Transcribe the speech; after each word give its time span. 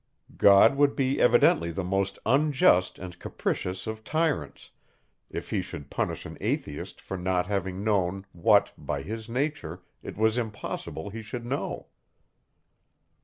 God 0.37 0.77
would 0.77 0.95
be 0.95 1.21
evidently 1.21 1.69
the 1.69 1.83
most 1.83 2.17
unjust 2.25 2.97
and 2.97 3.19
capricious 3.19 3.85
of 3.85 4.03
tyrants, 4.03 4.71
if 5.29 5.51
he 5.51 5.61
should 5.61 5.91
punish 5.91 6.25
an 6.25 6.39
Atheist 6.41 6.99
for 6.99 7.17
not 7.19 7.45
having 7.45 7.83
known, 7.83 8.25
what, 8.31 8.71
by 8.79 9.03
his 9.03 9.29
nature, 9.29 9.83
it 10.01 10.17
was 10.17 10.39
impossible 10.39 11.11
he 11.11 11.21
should 11.21 11.45
know. 11.45 11.85